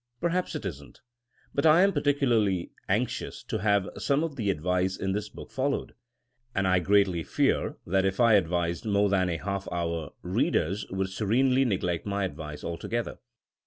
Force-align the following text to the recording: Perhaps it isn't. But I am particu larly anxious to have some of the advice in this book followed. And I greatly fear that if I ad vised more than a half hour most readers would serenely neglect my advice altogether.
Perhaps 0.19 0.55
it 0.55 0.65
isn't. 0.65 0.99
But 1.53 1.63
I 1.67 1.81
am 1.83 1.91
particu 1.93 2.21
larly 2.21 2.71
anxious 2.89 3.43
to 3.43 3.59
have 3.59 3.87
some 3.99 4.23
of 4.23 4.35
the 4.35 4.49
advice 4.49 4.97
in 4.97 5.11
this 5.11 5.29
book 5.29 5.51
followed. 5.51 5.93
And 6.55 6.67
I 6.67 6.79
greatly 6.79 7.21
fear 7.21 7.77
that 7.85 8.03
if 8.03 8.19
I 8.19 8.33
ad 8.35 8.47
vised 8.47 8.83
more 8.83 9.09
than 9.09 9.29
a 9.29 9.37
half 9.37 9.67
hour 9.71 10.09
most 10.09 10.13
readers 10.23 10.87
would 10.89 11.09
serenely 11.09 11.65
neglect 11.65 12.07
my 12.07 12.23
advice 12.25 12.63
altogether. 12.63 13.19